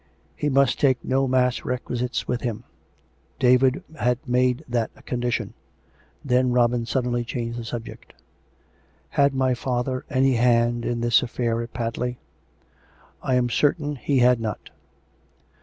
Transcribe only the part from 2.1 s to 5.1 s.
with him. David had made that a